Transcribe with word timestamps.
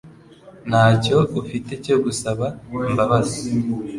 Ntacyo 0.69 1.17
ufite 1.41 1.71
cyo 1.85 1.95
gusaba 2.03 2.45
imbabazi 2.89 3.39